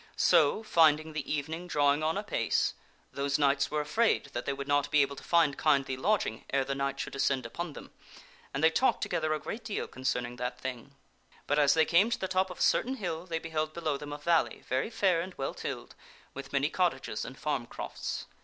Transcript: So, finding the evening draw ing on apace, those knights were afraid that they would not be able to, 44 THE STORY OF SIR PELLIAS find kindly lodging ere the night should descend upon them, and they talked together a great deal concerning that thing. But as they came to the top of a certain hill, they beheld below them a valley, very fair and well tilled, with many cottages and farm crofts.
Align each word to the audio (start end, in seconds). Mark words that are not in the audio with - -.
So, 0.17 0.63
finding 0.63 1.13
the 1.13 1.31
evening 1.31 1.67
draw 1.67 1.93
ing 1.93 2.01
on 2.01 2.17
apace, 2.17 2.73
those 3.13 3.37
knights 3.37 3.69
were 3.69 3.81
afraid 3.81 4.31
that 4.33 4.45
they 4.47 4.53
would 4.53 4.67
not 4.67 4.89
be 4.89 5.03
able 5.03 5.15
to, 5.15 5.21
44 5.21 5.21
THE 5.21 5.27
STORY 5.27 5.45
OF 5.45 5.51
SIR 5.51 5.57
PELLIAS 5.59 5.65
find 5.67 5.85
kindly 5.85 6.09
lodging 6.31 6.45
ere 6.49 6.65
the 6.65 6.73
night 6.73 6.99
should 6.99 7.13
descend 7.13 7.45
upon 7.45 7.73
them, 7.73 7.91
and 8.51 8.63
they 8.63 8.71
talked 8.71 9.03
together 9.03 9.31
a 9.35 9.39
great 9.39 9.63
deal 9.63 9.85
concerning 9.85 10.37
that 10.37 10.59
thing. 10.59 10.95
But 11.45 11.59
as 11.59 11.75
they 11.75 11.85
came 11.85 12.09
to 12.09 12.17
the 12.19 12.27
top 12.27 12.49
of 12.49 12.57
a 12.57 12.61
certain 12.63 12.95
hill, 12.95 13.27
they 13.27 13.37
beheld 13.37 13.75
below 13.75 13.95
them 13.95 14.11
a 14.11 14.17
valley, 14.17 14.63
very 14.67 14.89
fair 14.89 15.21
and 15.21 15.35
well 15.35 15.53
tilled, 15.53 15.93
with 16.33 16.51
many 16.51 16.71
cottages 16.71 17.23
and 17.23 17.37
farm 17.37 17.67
crofts. 17.67 18.25